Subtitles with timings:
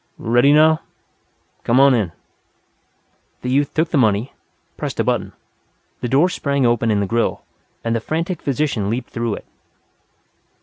[0.17, 0.81] Ready now.
[1.63, 2.11] Come on in."
[3.43, 4.33] The youth took the money,
[4.75, 5.33] pressed a button.
[5.99, 7.43] The door sprang open in the grill,
[7.83, 9.45] and the frantic physician leaped through it.